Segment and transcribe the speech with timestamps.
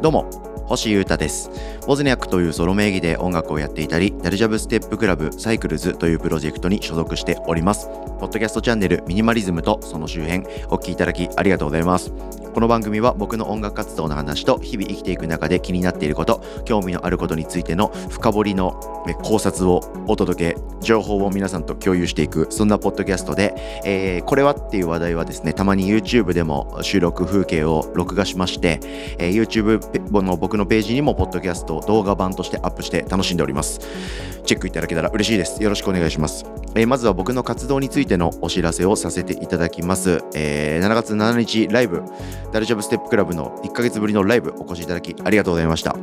[0.00, 0.30] どうも
[0.66, 1.50] 星優太です。
[1.88, 7.86] ボズニャックというソロ名義で音楽をやっていたりダルジャブステップクラブサイクルズというプロジェクトに所属しております。
[8.20, 12.12] ポッドキャストチャンネルミニマリズムとその周辺お聞きいただきありがとうございます。
[12.58, 18.72] この番組は僕の音楽活動の話と日々生きていく中で気になっていること興味のあることについての深掘りの
[19.22, 28.80] 考察をお届け情報を皆さんと共有していくそんなポッドキャストで、えー、これはっていう話題はですねたまに YouTube でも収録風景を録画しまして、
[29.18, 33.80] えー、YouTube の僕のページにもポッドキャスト動画版としてアップして楽しんでおります
[34.44, 40.22] チェックいただけたら嬉しいですよろしくお願いしますえー、まずは僕の活動についてのお知らせをさせていただきます。
[40.34, 42.02] えー、7月7日ライブ、
[42.52, 45.96] ダルジャブステップクラブの1ヶ月ぶりのライブお越しいただきありがとうございました。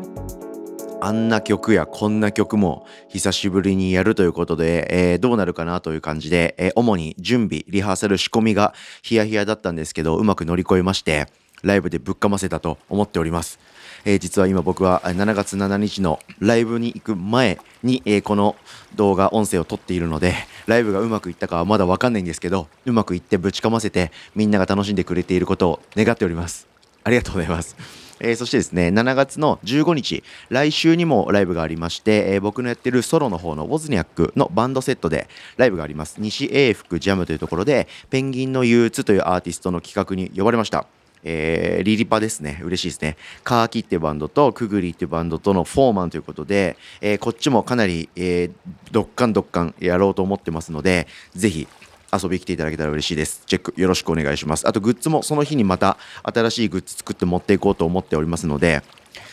[1.01, 8.73] あんな曲やこんな曲も久しぶりにやるということで、えー、どうなるかなという感じで、えー、主に準備、リハーサル、仕込みが
[9.03, 11.27] ヒヤヒヤだったんですけど、うまく乗り越えまして、
[11.63, 13.59] ライブでぶっかませたと思っております。
[14.05, 18.55] えー、実は今僕は7月7日のライブに行く前に、えー、この
[18.95, 20.33] 動画音声を撮っているので
[20.67, 26.67] ライブがうまくいったかはまだ分かんないんですけどうまくいってぶちかませてみんなが楽しんでくれていることを願っております
[27.03, 27.75] ありがとうございます
[28.21, 36.15] えー、そしてですね、7月の15日、来週にもライブがありまして、えー、僕のやってるソロの方のウォズニャックのバンドセットでライブがあります。
[36.19, 40.87] 西英福ジャムというところで、ペンギンの憂鬱というアーティストの企画に呼ばれました。
[41.25, 42.61] えー、リリパですね。
[42.63, 43.17] 嬉しいですね。
[43.43, 48.51] カーキってバンドとクグリってバンドとのフォーマンということで、えー、こっちもかなり、えー、
[48.91, 51.67] どっかんどっかんやろうと思ってますので、ぜひ
[52.13, 53.41] 遊びに来ていただけたら嬉しいです。
[53.45, 54.67] チェックよろしくお願いします。
[54.67, 58.83] あとグッズもその日にまた新しいグッズ作って持っていこうと思っておりますので、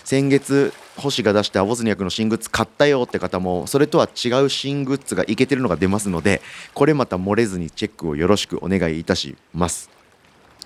[0.05, 6.43] 先月星が出したウォズニャクの新グッズ買ったよって方もそれとは違う新グッズがいけてるのが出ますので
[6.75, 9.92] これまた漏れずにチェックをよろしくお願いいたします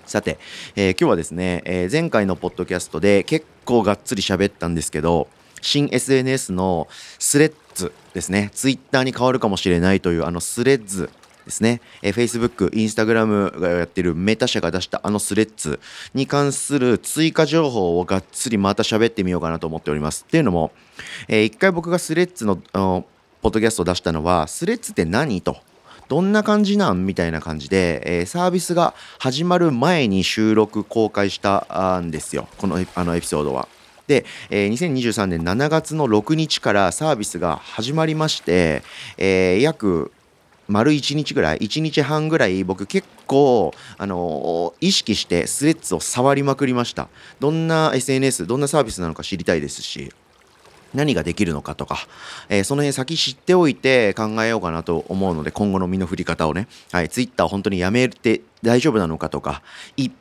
[0.07, 0.39] さて、
[0.75, 5.27] えー、今日はですね、えー、前回のポッドキャストで結構がっつり喋ったんですけど、
[5.61, 6.87] 新 SNS の
[7.19, 11.09] スレッズですね、ツイッターに変わるかもしれないというあのスレッズ
[11.43, 15.79] ですね、えー、Facebook、Instagram がやってるメタ社が出したあのスレッズ
[16.13, 20.23] に関する追加情報をがっつりまた喋ってみようかなと思っております。
[20.27, 20.71] っていうのも、
[21.27, 25.57] えー、一回僕がスレッズのポッドキャストを出したのは、スレッズって何と
[26.07, 27.05] どんな感じなん？
[27.05, 32.47] みたいな感じで、えー、サービスが始まる前に収録公開したんですよ。
[32.57, 33.67] このあのエピソードは。
[34.07, 38.83] で、えー、2023年7月の6日からサービスが始まりまして、
[39.17, 40.11] えー、約
[40.69, 47.09] 丸1日ぐらい1日半ぐらい僕結構、あのー、意識してスレッズを触りまくりました。
[47.39, 50.13] どんな SNS どんなサービスなのか知りたいですし。
[50.93, 52.07] 何ができるのかとか、
[52.49, 59.61] えー、その辺先知っておいて考えようかなと思うので、今後の身の振り方をね、はい、ツイッター本当にやめて大丈夫なのかとか、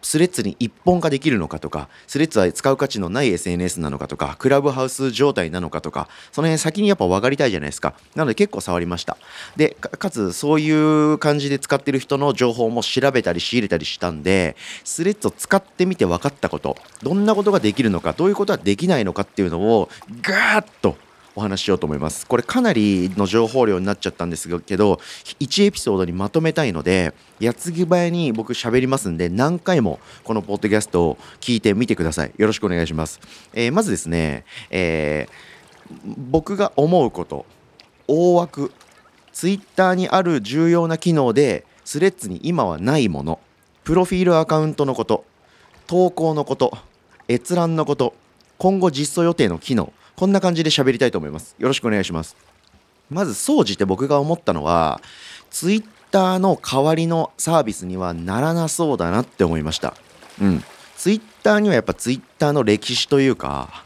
[0.02, 7.94] スレッズに一本化できるのかとか、スレッズは使う価値のない SNS なのかとか、クラブハウス状態なのかとか、その辺先にやっぱ分かりたいじゃないですか。
[8.14, 9.16] なので結構触りました。
[9.56, 19.88] で、かつそういう感じで使ってる人の情報も調べたり仕入れたりしたんで、スレッズを使ってみて分かったこと、どんなことができるのか、どういうことはできないのかっていうのを
[20.22, 20.96] ガーッと
[21.36, 22.26] お話ししようと思います。
[22.26, 24.94] これかなりの情報量になっちゃったんですけど、
[25.38, 32.32] 1エピソードにまとめたいので、矢継ぎ早に僕喋りますんで、何回もこのポッドキャストを聞いてみてください。
[32.38, 33.20] よろしくお願いします。
[33.52, 37.44] えー、まずですね、えー、僕が思うこと、
[38.08, 38.72] 大枠、
[39.32, 43.40] ツイッターにある重要な機能で、スレッズに今はないもの、
[43.84, 45.26] プロフィールアカウントのこと、
[45.86, 46.76] 投稿のこと、
[47.28, 48.14] 閲覧のこと、
[48.56, 51.54] 今後実装予定の機能、こんな感じで喋りたいと思います。
[51.58, 52.36] よろしくお願いします。
[53.10, 55.02] まず、総じて僕が思ったのは、
[55.50, 59.94] Twitter の代わりのサービスにはならなそうだなって思いました。
[60.40, 60.64] うん。
[60.96, 63.84] Twitter にはやっぱ Twitter の歴史というか、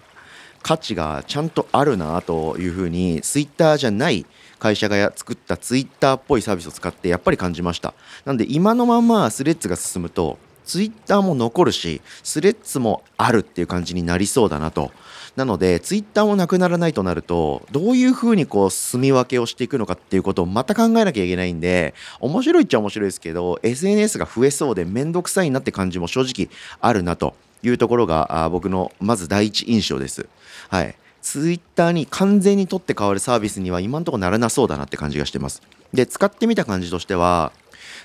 [0.63, 4.25] 価値がちゃんとあるなというふうに、Twitter じゃない
[4.61, 7.93] 会社が作った Twitter っぽいサービスを使ってやっぱり感じました。
[8.25, 14.93] なんで今のままスレッズが進むと、ツイッターも残るし、スレッズもあるっていう感じになりそうだなと。
[15.37, 26.49] なので、ツイッターもなくならないとなると、どういうふうにこう、住み分けをしていくのかっていうことをまた考えなきゃいけないんで、面白いっちゃ面白いですけど、SNS が増えそうでめんどくさいなって感じも正直
[26.81, 30.27] あるなというところが、僕のまず第一印象です。
[30.69, 30.95] はい。
[31.23, 35.61] ツイッターに完全に取って変わるサービスには今んところならなそうだなって感じがしてます。
[35.93, 37.53] で、使ってみた感じとしては、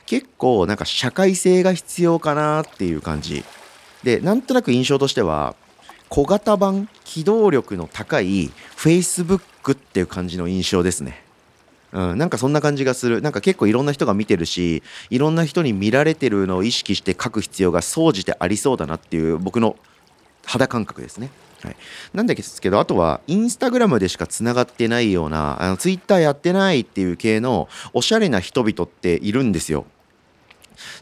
[0.05, 3.43] 結構なんか社会性が必要かなっていう感じ
[4.03, 5.55] でなんとなく印象としては
[6.09, 11.25] 小型版機動力の高い Facebook っていう感じの印象ですね
[11.95, 19.77] うん、なんかそんな感じがするなんか結構いろんな人が見てるしいろんな人に見られてるのを意識して書く必要が総じてありそうだなっていう僕の
[20.45, 21.29] 肌感覚ですね。
[21.63, 21.75] はい、
[22.13, 29.85] なんですけどあとはインスタグラムでしかつながってないようなあのツイッターやってないっていう系のおしゃれな人々っているんですよ。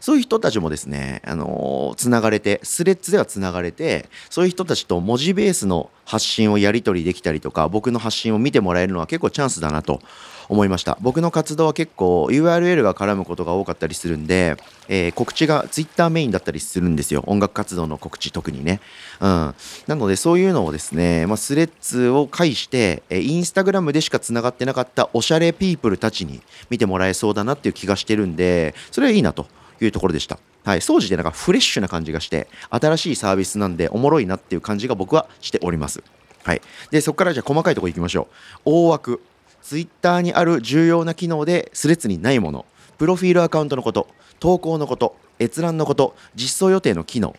[0.00, 10.00] そういう人たちもですね、あのー、つながれて、スレッズではつながれて、そういう人たちと文字ベースの発信をやり取りできたりとか、僕の発信を見てもらえるのは結構チャンスだなと
[10.48, 10.98] 思いました。
[11.00, 14.56] 僕の活動は結構 URL が絡むことが多かったりするんで、
[14.88, 17.24] えー、告知が Twitter メインだったりするんですよ。
[17.26, 18.80] 音楽活動の告知特にね。
[19.20, 19.54] うん。
[19.86, 29.46] なのでそういうのをですね、まあ、スレッズを介して、えー、インスタグラムでしかつながってなかったおしゃれピープルたちに見てもらえそうだなっていう気がしてるんで、それはいいなと。
[29.80, 30.38] いうところでした。
[30.64, 36.02] はい、掃除でなんかフレッシュな感じがして、新しいサービスなんでおもろいなっていう感じが僕はしております。
[36.42, 36.62] はい。
[36.90, 38.60] で、そこからじゃあ細かいところ行きましょう。
[38.64, 39.20] 大枠。
[39.62, 42.66] ツイッターにある重要な機能でスレッズにないもの。
[42.98, 47.34] プロフィールアカウントのこと、投稿のこと、閲覧のこと、実装予定の機能。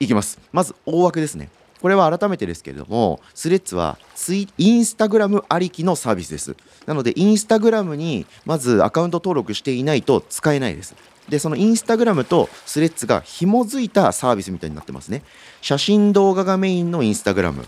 [0.00, 0.40] いきます。
[0.52, 1.50] まず大枠ですね。
[1.80, 6.56] これは改めてですけれども、スレッズはツイインスタグラムありきのサービスです。
[6.86, 10.94] なので、インスタグラムにまずアカウント登録していないと使えないです。
[11.28, 15.22] でそのインスタグラムとスレッズが紐づいたサービスみたいになってますね。
[15.60, 17.66] 写真動画がメインのインスタグラム。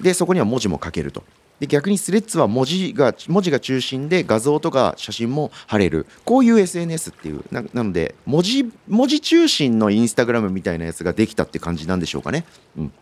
[0.00, 1.24] でそこには文字も書けると。
[1.60, 6.06] で逆にスレッズは文字が文字が中心で画像とか写真も貼れる。
[6.24, 12.44] こういう SNS っていうなので文字文字中心のインスタグラムみたいなやつができたって感じなんでしょうかね。
[12.78, 12.92] うん。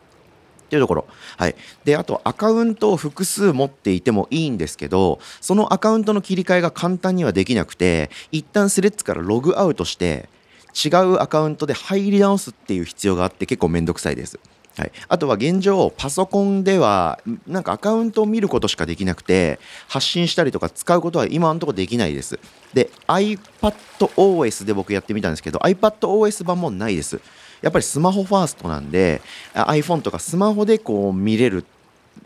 [0.69, 1.07] っていうところ。
[1.39, 1.57] はい。
[1.85, 10.29] で、あと、アカウントを複数持っていてもいいんですけど、そのアカウントの切り替えが簡単にはできなくて、一旦スレッズからログアウトして、
[10.75, 14.39] 違うアカウントで入り直すっていう必要があって結構めんどくさいです。
[14.77, 17.19] はい、あとは現状パソコンでは
[17.49, 22.39] なんかアカウントを見ることしかできなくて発信したりとか使うことは今のところできないです
[22.75, 27.21] で iPadOS で僕やってみたんですけど iPadOS 版もないです
[27.63, 29.21] やっぱりスマホファーストなんで
[29.55, 31.65] iPhone とかスマホでこう見れる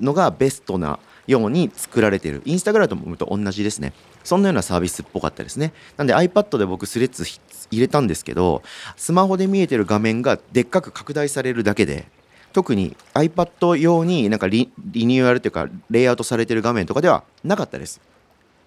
[0.00, 2.43] のがベストなように作られている。
[2.44, 3.93] インスタグラムと同じですね。
[4.25, 5.73] そんなようなサービスっぽかったですね。
[5.96, 7.25] なんで iPad で僕スレッズ
[7.70, 8.62] 入れたんですけど
[8.96, 12.06] スマホで見えてる画面がでっかく拡大されるだけで
[12.52, 18.00] 特に iPad 用になんかリニューアルというかレイアウトされてる画面とかではなかったです。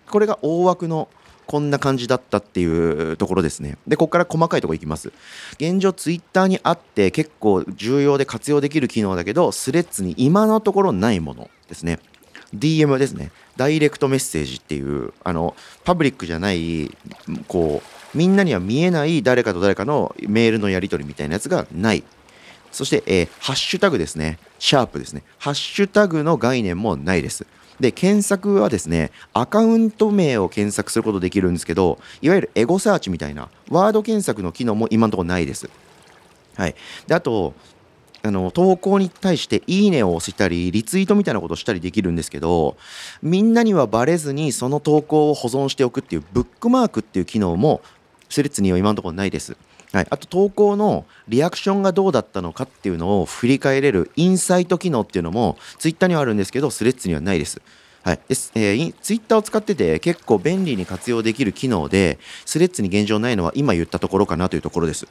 [0.10, 1.08] これが大枠の
[1.48, 3.78] こんな感じだったっていうところですね。
[3.88, 5.12] で、ここから細かいところいきます。
[5.54, 12.00] 現状、ツイッターにあって結構重要で活用できる機能だけど、スレッズに今のところないものですね。
[12.56, 13.32] DM ですね。
[13.58, 16.90] ダイレクトメッセージっていう、あの、パブリックじゃない、
[17.48, 22.04] こう、みんなには見えない誰かと誰かのメールのやり取りみたいなやつがない。
[22.72, 24.38] そして、えー、ハッシュタグですね。
[24.60, 25.24] シャープですね。
[25.38, 27.46] ハッシュタグの概念もないです。
[27.80, 35.70] で、検索はですね、アカウント名を検索することできるんですけど、いわゆるエゴサーチみたいな、ワード検索の機能も今のところないです。
[36.56, 36.76] はい。
[37.08, 37.54] で、あと、
[38.26, 42.76] あの投稿に対して「いいね」を押したりリツイートみたいなことをしたりできるんですけど
[43.22, 47.82] みんなにはバレずにその投稿を保存しておくっていうブックマークっていう機能も
[48.28, 49.56] スレッズには今のところないです。
[49.92, 57.62] はい、あと投稿のリアクションがどうだったのかっていうのを振り返れるインサイト機能っていうのもツイッターにはあるんですけどスレッズにはないです。
[58.04, 65.08] はい、でえー、ツイッターを使ってて結構便利に活用できる機能でスレッズに現状ないのは今言ったところかなというところです。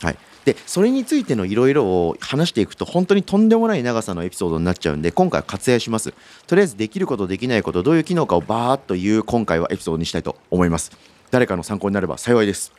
[0.00, 0.16] はい、
[0.46, 6.14] でそれについてのいろいろを話していくと本当にとんでもない長さのエピソードになっちゃうんで今回は割愛します。
[6.46, 10.92] とりあえずできることできないことどういう機能かをバーっと言う今回はエピソードにしたいと思います。
[11.30, 12.72] 誰かの参考になれば幸いです。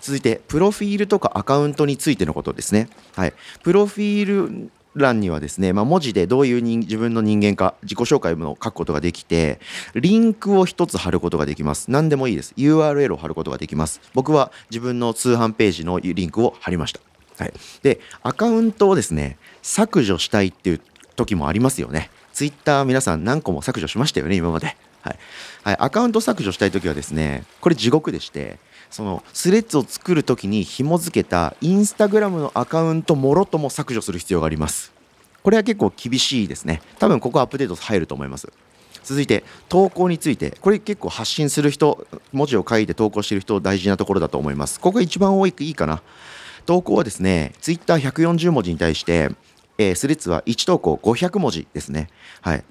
[0.00, 2.88] 続いてプロフィールとかアカウントについてのことですね。
[3.16, 9.60] はい、プロフィール欄にはですね、まあ、文字でどういう自分の人間か自己紹介も書くことができて
[9.94, 11.90] リンクを1つ貼ることができます。
[11.90, 12.54] 何でもいいです。
[12.56, 14.00] URL を貼ることができます。
[14.14, 17.00] 僕は自分の通販ページのリンクを貼りました。
[17.38, 17.52] はい、
[17.82, 20.80] でアカウントをですね削除したいっていう
[21.14, 22.10] 時もありますよね。
[22.32, 24.76] ツイッター皆さん何個も削除しましたよね今まで。
[25.00, 25.18] はい、
[25.62, 28.58] はい、アカウント削除したい時はですねこれ地獄でして
[28.90, 34.92] そのスレッズを作る時に紐付けたインスタグラムのアカウントもろとも削除する必要があります。
[35.42, 36.82] これは結構厳しいですね。
[36.98, 38.52] 多分ここアップデート入ると思います。
[39.04, 40.50] 続いて投稿について。
[40.60, 44.80] これ結構発信する人文字を書いて投稿してる人大事なところだと思います。
[44.80, 46.02] ここが一番多いいいかな。
[46.66, 49.30] 投稿はですねツイッター140文字に対して、
[49.78, 52.08] えー、スレッズは1投稿500文字ですね。
[52.42, 52.64] はい。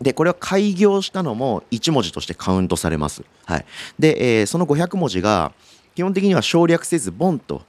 [0.00, 3.22] で、これは開業したのも1文字としてカウントされます。
[3.44, 3.66] はい。
[3.98, 5.52] で、えー、その500文字が
[5.94, 7.62] 基本的には省略せず、ボンと、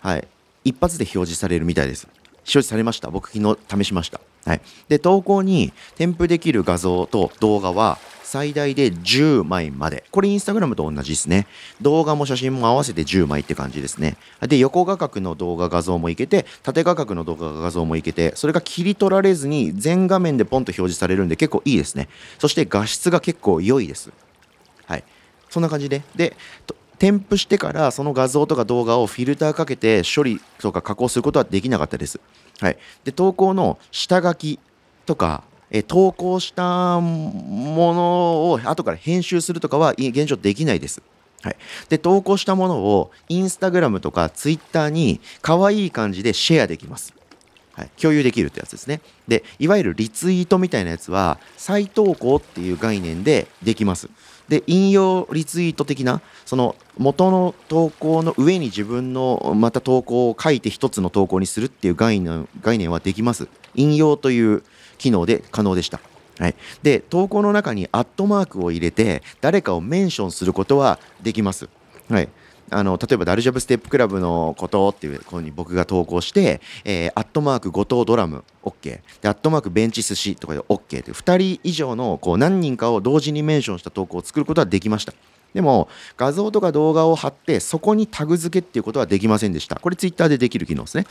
[0.00, 0.28] はい、
[0.64, 2.06] 一発で表示されるみたいです。
[2.38, 3.10] 表示されました。
[3.10, 4.20] 僕昨日試しました。
[4.44, 4.60] はい。
[4.88, 7.98] で、投稿に添付できる画像と動画は
[8.32, 10.04] 最大で10枚まで。
[10.10, 11.46] これインスタグラムと同じですね。
[11.82, 14.16] 動画も写真も合わせて10枚って感じですね。
[14.48, 22.08] で、横画角の動画画像もいけて、縦画角の動画画像もいけて、それが切り取られずに全画面でポンと表示されるんで結構いいですね。
[22.38, 24.10] そして画質が結構良いです。
[24.86, 25.04] はい。
[25.50, 26.02] そんな感じで。
[26.16, 26.34] で、
[26.98, 32.18] 添付してからその画像とか動画をフィルターかけて処理とか加工することはできなかったです。
[32.60, 32.78] はい。
[33.04, 34.58] で、投稿の下書き
[35.04, 41.02] とか、え投稿したものを後から編集するとかは現状できないです。
[41.42, 41.56] はい、
[41.88, 47.14] で投稿したものをインスタグラムとかツイッターに可愛い感じでシェアできます。
[47.72, 49.00] はい、共有できるってやつですね。
[49.26, 54.10] で、いわゆるリツイートみたいなやつは再投稿っていう概念でできます。
[54.48, 63.48] で、引用リツイート的な、その元の投稿の上に自分のまた投稿を書いて一つの投稿にするっていう概念概念はできます。
[63.74, 64.62] 引用という
[65.02, 66.00] 機能で可能でした。
[66.38, 71.68] はい、で投稿の中にアットマークを入れて誰かをメンションすることはできます。
[72.08, 72.28] はい、
[72.70, 85.12] あの例えばダルジャブステップクラブのことっていうこに僕が投稿して、えー、アットマーク後藤ドラム OK でアットマークベンチ寿司とかで OK って2人以上のこう何人かを同時にメンションした投稿を作ることはできました
[85.54, 91.06] でも画像とか動画を貼ってそこにタグ付けっていうことはできませんでしたこれツイッターでできる機能ですね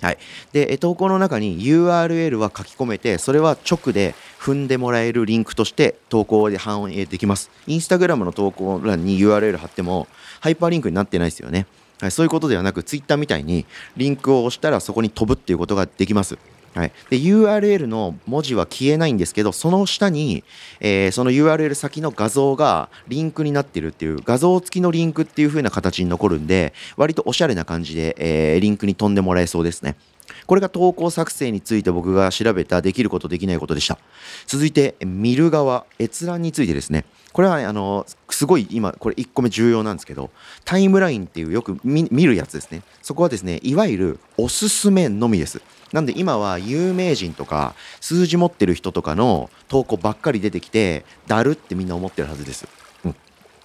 [0.00, 0.18] はい、
[0.52, 7.50] で投稿の中に URL は書き込めてそれは直で踏んでもらえるリンクとして投稿で反映できます。
[7.66, 10.06] インスタグラムの投稿欄に URL 貼っても
[10.40, 11.66] ハイパーリンクになってないですよね、
[12.00, 16.38] はい、そういうことではなく Twitter みたいにリンクを押したらそこに飛ぶっていうことができます。
[16.76, 20.44] はい、で URL の文字は消えないんですけどその下に、
[20.80, 29.96] えー、その URL 先の画像がリンクになってるっていう画像付きのリンクっていう風な形に残るんで割とおしゃれな感じで、えー、リンクに飛んでもらえそうですね。
[30.46, 33.98] これが投稿作成について僕が調べたできることできないことでした。
[34.46, 37.04] 続いて、見る側、閲覧についてですね。
[37.32, 40.30] これは、ね、あの、すごい今、これ1個目重要なんですけど、
[40.64, 42.82] タイムラインっていうよく見るやつですね。
[43.02, 45.60] そこはですね、いわゆるおすすめのみです。
[45.92, 52.66] なんで今は有名人とか数字持ってる人とかの投稿ばっかり出てきて、だるってみんな思ってるはずです。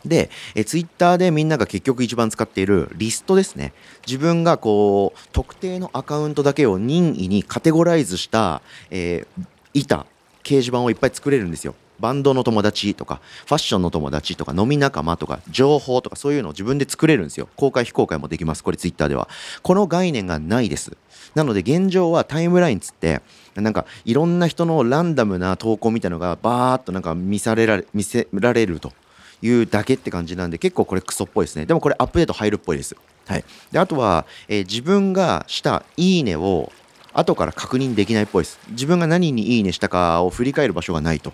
[0.05, 3.74] で、えツイッターでみんなが結局一番使っているリストですね。
[4.05, 10.05] 自分がこう、特定のアカウントだけを任意にカテゴライズした、えー、板、
[10.43, 11.75] 掲示板をいっぱい作れるんですよ。
[12.00, 17.48] バンドの友達とか、ファッションの友達とか、飲み仲間とか、情報とか、そういうのを自分で作れるんですよ。
[17.55, 18.63] 公開非公開もできます。
[18.63, 19.29] これツイッターでは。
[19.62, 20.98] この概念がないです。
[21.36, 23.22] なので現状はタイムラインつって、
[23.55, 28.93] なんかいろんな人のランダムな投稿みたいなのがバーっとなんか見されられ見せられると
[29.41, 31.65] いうだけって感じなんで結構これクソっぽいですね。
[31.65, 32.95] でもこれアップデート入るっぽいです、
[33.27, 36.71] はい、であとは、えー、自分がしたいいねを
[37.13, 38.60] 後から確認できないっぽいです。
[38.69, 41.33] 自分が何にいいねしたかを振り返る場所がないと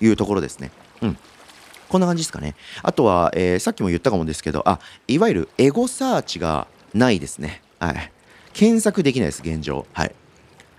[0.00, 0.70] いうところですね。
[1.00, 1.18] うん。
[1.88, 2.56] こんな感じですかね。
[2.82, 7.62] あとは、えー、さっきも言ったかもですけどあいわゆるエゴサーチがないですね。
[7.78, 8.12] はい。
[8.52, 9.86] 検索できないです現状。
[9.92, 10.14] はい。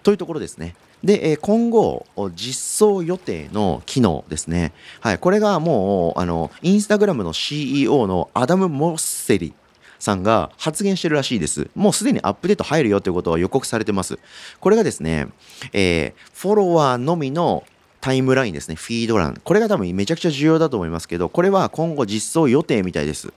[0.03, 0.75] というところですね。
[1.05, 4.73] で、え今後、実装予定の機能ですね。
[5.01, 9.53] はい、これがもう、あの、インスタグラムの CEO のアダム・モッセリ
[9.99, 11.69] さんが発言してるらしいです。
[11.75, 14.17] もうすでにアップデート入るよということは予告されてます。
[14.59, 15.27] これがですね、
[15.73, 17.63] えー、フォロワーのみの
[18.01, 19.39] タイムラインですね、フィード欄。
[19.43, 23.31] これが多分めちゃくちゃ重要だと思いますけど、これは今後実装予定みたいです。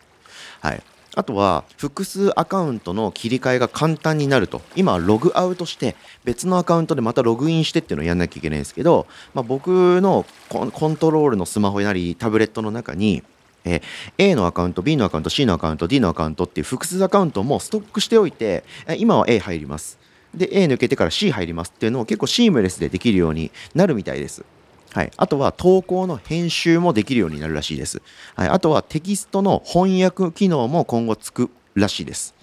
[0.63, 0.83] はい。
[1.19, 13.25] あとは複数アカウントの切り替えが簡単になると今はログアウトして別のアカウントでまたログインしてっていうのをやんなきゃいけないんですけど、まあ、僕のコントロールのスマホなりタブレットの中に
[13.65, 13.83] え
[14.17, 18.63] A のアカウント、B のアカウント、C のアカウント、D のアカウントっていう複数アカウントもストックしておいて、
[18.97, 19.99] 今は A 入ります。
[20.33, 24.45] で、A 抜けてから C 入りますっていうのを結構シームレスでできるようになるみたいです。
[24.93, 28.01] はい、あとは投稿の編集もできるようになるらしいです。
[28.35, 32.35] はい、あとはテキストの翻訳機能も今後つくらしいです。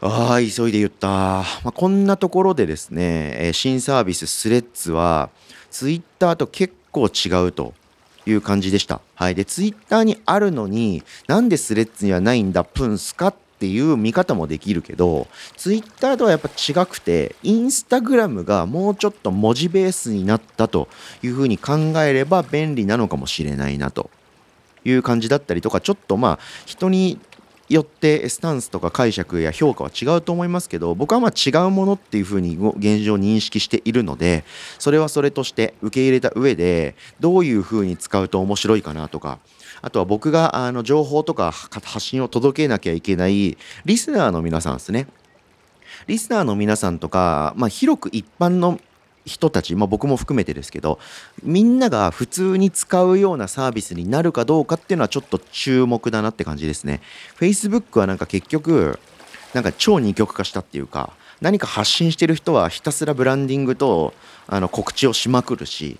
[0.00, 1.08] ああ、急いで言った。
[1.08, 5.30] まあ、こんなところでですね、新サービススレッズは、
[5.70, 7.74] ツイッターと結構違うと
[8.24, 9.00] いう感じでした。
[9.16, 9.34] はい。
[9.34, 20.88] で、ツイッターにあるのに、なんでスレッズにはないんだ、プンスかっていう見方もできるけど、ツイッターとはやっぱ違くて、インスタグラムがもうちょっと文字ベースになったと
[21.22, 24.10] いうふうに考えれば便利なのかもしれないなと
[24.84, 27.18] いう感じだったりとか、ちょっとまあ、人に
[27.68, 34.44] よってスタンスとか解釈や評価は違うと思いますけど僕はまあ違うものっていうふうに現状認識しているので
[34.78, 39.38] それはそれとして受け入れた上でどういうふうに使うと面白いかなとか
[39.82, 45.06] あとは僕があの情報とか発信を届けなきゃいけないリスナーの皆さんですね。
[46.06, 48.80] リスナーの皆さんとか、まあ、広く一般の
[49.28, 50.98] 人たち、まあ、僕も含めてですけど
[51.42, 57.00] みんなが普通に使うようなサービスになるかどうかっていうのはちょっと注目だなって感じですね。
[57.38, 58.98] Facebook はなんか結局
[59.54, 64.12] なんか超二極化したっていうか何か発信してる人はひたすらブランディングと
[64.46, 65.98] あの告知をしまくるし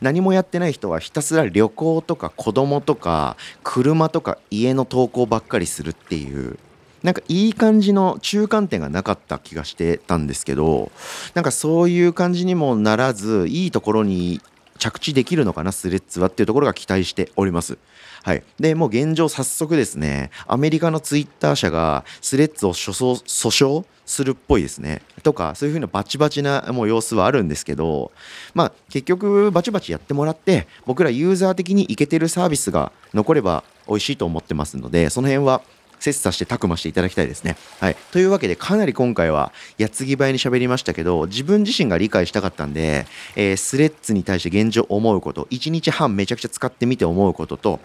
[0.00, 6.58] 何もやってない人はひたすら旅行とか子供とか車とか家の投稿ばっかりするっていう
[7.04, 10.90] なんかいい感じの中間点がなかった気がしてたんですけど
[11.34, 14.40] なんかそういう感じにもならずいいところに
[14.78, 17.78] 着地できるのかなスレッズはっていうところが期待しております。
[18.22, 28.12] はい、でもう現状早速ですねアメリカのツイッター社がスレッズを訴訟するっぽいですねとかそういう風なバチバチなもう様子はあるんですけど
[28.54, 35.60] まあ結局バチバチやってもらって僕らユーザー的にいけてるサービスが残れば美味しいと思ってますのでその辺は
[36.04, 37.56] 切磋してたくましていただきたいですね。
[37.80, 37.96] はい。
[38.12, 43.06] というわけで、かなり今回は矢継ぎ早に喋りましたけど、自分自身が理解したかったんで、
[43.36, 47.80] えー、スレッズに対して現状思うこと、1日半めちゃくちゃ使ってみて思うことと、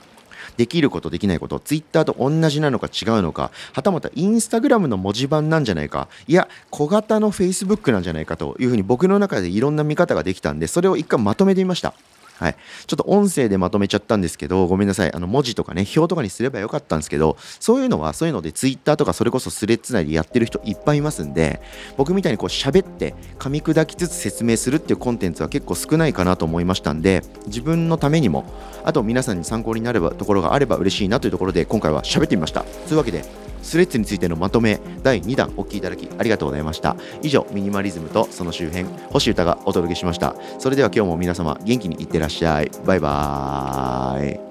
[0.57, 11.93] できることできないことツイッターと同じなのか違うのかはたまたインスタグラムの文字盤なんじゃないかいや小型のフェイスブックなんじゃないかというふうに僕の中でいろんな見方ができたんでそれを一回まとめてみました
[12.39, 12.55] はい。
[12.87, 15.13] ちょっと音声でまとめちゃったんですけど、ごめんなさい。
[15.13, 21.61] あの、文字とかね、表とかにすればよかったんですけど、そういうのは、そういうので、Twitter とかそれこそスレッズ内でやってる人いっぱいいますんで、
[21.97, 28.45] 僕みたいにこう喋って噛み砕きつつ説明するっていうコンテンツは結構少ないかなと思いましたんで、自分のためにも、
[28.85, 32.61] あと皆さんに参考になればところがあれば嬉しいなというところで、今回は喋ってみました。
[32.61, 36.95] というわけで、スレッズについてのまとめ第2弾お聞きいただきありがとうございました。
[37.21, 44.48] 以上ミニマリズムとその周辺星歌がお届けしましたそれでは今日も皆様元気にいってらっしゃいバイバーイ